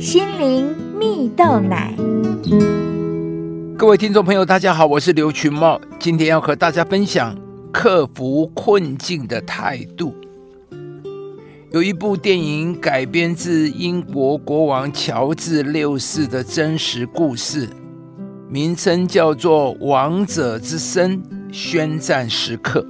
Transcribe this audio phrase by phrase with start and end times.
[0.00, 1.94] 心灵蜜豆奶。
[3.76, 7.36] 各位听众朋友，大家好，我是刘群茂，今天要和大家分享
[7.70, 10.14] 克服困境的态度。
[11.70, 17.68] 有一部电影改编自英国国王乔治六世的真实故事，
[18.48, 21.22] 名称叫做《王者之声：
[21.52, 22.80] 宣战时刻》。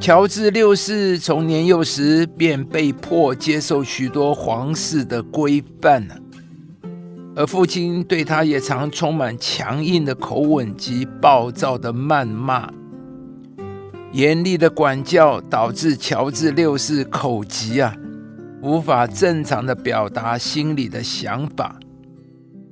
[0.00, 6.16] 乔治六世从年幼时便被迫接受许多皇室的规范了，
[7.34, 12.70] 而父亲对他也常充满强硬的口吻及暴躁的谩骂。
[14.12, 17.92] 严厉的管教导致乔治六世口疾啊，
[18.62, 21.76] 无法正常的表达心里的想法，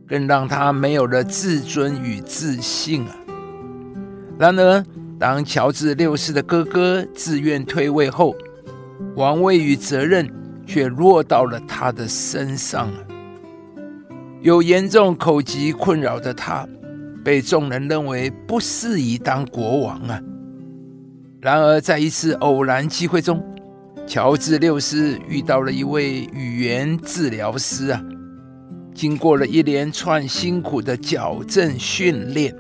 [0.07, 3.17] 更让他没有了自尊与自信啊。
[4.39, 4.83] 然而，
[5.19, 8.37] 当乔治六世的哥哥自愿退位后，
[9.15, 10.31] 王位与责任
[10.67, 12.93] 却落到了他的身上。
[14.43, 16.69] 有严重口疾困扰的他，
[17.25, 20.21] 被众人认为不适宜当国王啊。
[21.41, 23.43] 然而，在一次偶然机会中，
[24.07, 28.03] 乔治六世遇到了一位语言治疗师啊。
[28.95, 32.55] 经过了一连串辛苦的矫正训练，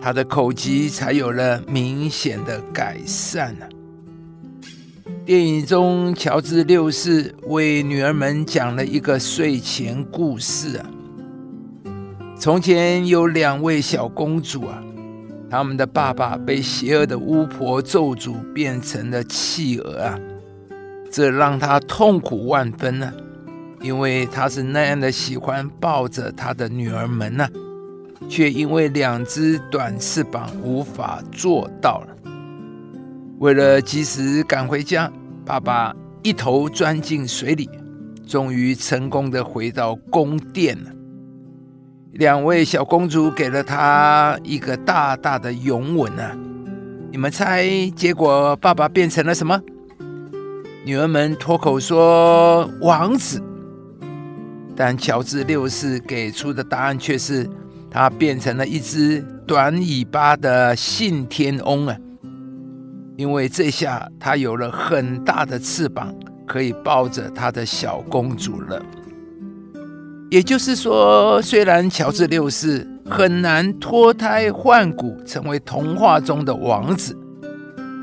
[0.00, 3.66] 他的口疾才有了明显的改善呢。
[5.24, 10.86] 电影中，乔治六世为女儿们讲了一个睡前故事啊。
[12.38, 14.82] 从前有两位小公主啊。
[15.52, 20.16] 他们的爸爸被邪恶的巫婆咒诅，变成了企鹅啊！
[21.10, 23.12] 这让他痛苦万分呢，
[23.80, 27.48] 因为他是那样的喜欢抱着他的女儿们呢，
[28.30, 32.16] 却因为两只短翅膀无法做到了。
[33.40, 35.10] 为了及时赶回家，
[35.44, 35.92] 爸爸
[36.22, 37.68] 一头钻进水里，
[38.24, 40.90] 终于成功的回到宫殿了。
[42.12, 46.36] 两位小公主给了他一个大大的拥吻啊！
[47.10, 49.60] 你们猜，结果爸爸变成了什么？
[50.84, 53.42] 女儿们脱口说：“王子。”
[54.76, 57.48] 但乔治六世给出的答案却是，
[57.90, 61.96] 他变成了一只短尾巴的信天翁啊！
[63.16, 66.14] 因为这下他有了很大的翅膀，
[66.46, 68.80] 可以抱着他的小公主了。
[70.30, 77.18] 也就是说，虽然乔治六世很难脱胎换骨成为童话中的王子，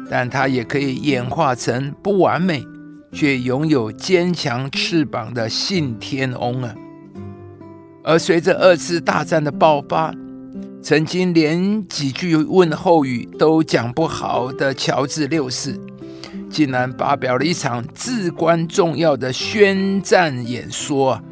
[0.09, 2.65] 但他也可以演化成不完美
[3.13, 6.75] 却拥有坚强翅膀的信天翁啊！
[8.07, 10.15] 而随着二次大战的爆发，
[10.81, 15.77] 曾经连几句问候语都讲不好的乔治六世，
[16.49, 21.23] 竟然发表了一场至关重要的宣战演说啊！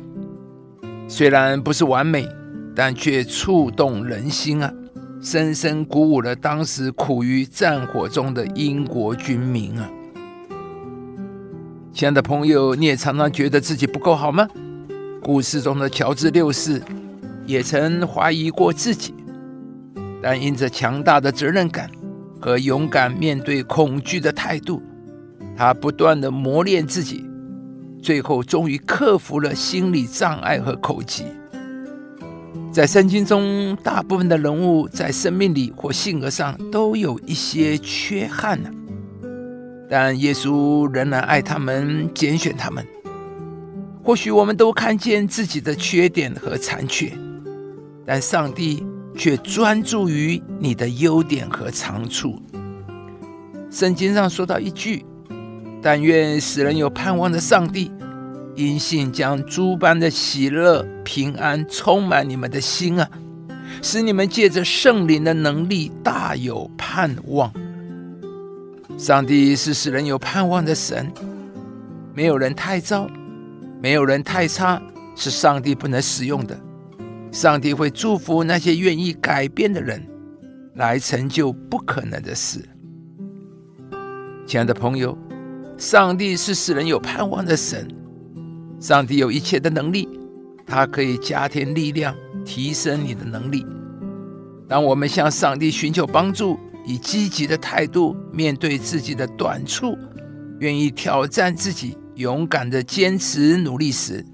[1.07, 2.27] 虽然不是完美，
[2.75, 4.69] 但却触动人心啊！
[5.21, 9.89] 深深鼓舞了当时苦于战火中的英国军民啊！
[11.93, 14.45] 亲爱的朋友，你也常常觉得自己不够好吗？
[15.25, 16.79] 故事中的乔治六世
[17.47, 19.11] 也曾怀疑过自己，
[20.21, 21.89] 但因着强大的责任感
[22.39, 24.83] 和勇敢面对恐惧的态度，
[25.57, 27.25] 他不断的磨练自己。
[28.03, 31.23] 最后，终于克服了心理障碍和口疾。
[32.71, 38.69] 在圣经中，大部分的人物在生命里或性格上都有一些缺憾呢，
[39.89, 42.85] 但耶稣仍然爱他们，拣选他们。
[44.05, 47.11] 或许我们都看见自己的缺点和残缺，
[48.05, 48.85] 但上帝
[49.17, 52.39] 却专注于你的优点和长处。
[53.71, 55.03] 圣经上说到一句。
[55.81, 57.91] 但愿使人有盼望的上帝，
[58.55, 63.07] 因信将诸般的喜乐、平安充满你们的心啊，
[63.83, 67.53] 使你们借着圣灵的能力大有盼望。
[68.97, 71.13] 上帝是使人有盼望的神，
[72.15, 73.07] 没有人太糟，
[73.85, 74.81] 没有人太差，
[75.15, 76.59] 是上帝不能使用的。
[77.31, 80.03] 上帝会祝福那些愿意改变的人，
[80.73, 82.67] 来成就不可能的事。
[84.47, 85.15] 亲爱的朋友。
[85.77, 87.87] 上帝是使人有盼望的神，
[88.79, 90.09] 上帝有一切的能力，
[90.65, 93.63] 他可以加添力量，提升你的能力。
[94.67, 96.57] 当我们向上帝寻求帮助，
[96.87, 99.95] 以积极的态度面对自己的短处，
[100.59, 104.25] 愿意挑战自己，勇敢的坚持努力时，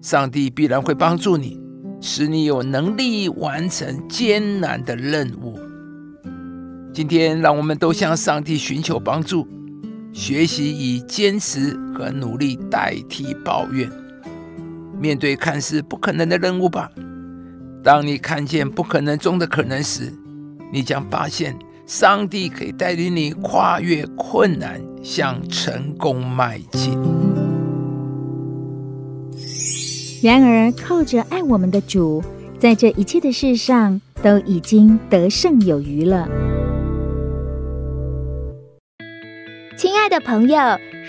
[0.00, 1.60] 上帝必然会帮助你，
[2.00, 5.58] 使你有能力完成艰难的任务。
[6.92, 9.46] 今天，让我们都向上帝寻求帮助。
[10.10, 13.88] 学习以坚持和努力代替抱怨，
[14.98, 16.90] 面对看似不可能的任务吧。
[17.84, 20.12] 当你看见不可能中的可能时，
[20.72, 27.17] 你将发现上帝可以带领你跨越困难，向成功迈进。
[30.20, 32.20] 然而，靠着爱我们的主，
[32.58, 36.28] 在这一切的事上都已经得胜有余了。
[39.76, 40.58] 亲爱的朋友，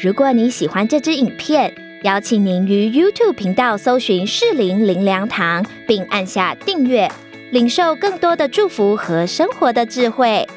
[0.04, 1.74] 如果你喜欢这支影片，
[2.04, 7.12] 邀请您于 YouTube 频道搜寻“适龄灵粮堂”，并按下订阅，
[7.52, 10.48] 领受更多的祝福和生活的智慧。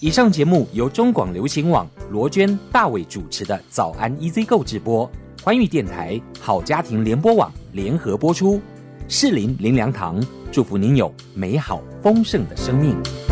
[0.00, 5.10] 以上节目由中广流行网罗娟、大伟主持的《早安 EZ 购》直播，
[5.42, 8.60] 欢迎电台、好家庭联播网联合播出。
[9.08, 10.22] 适林林良堂
[10.52, 13.29] 祝福您有美好丰盛的生命。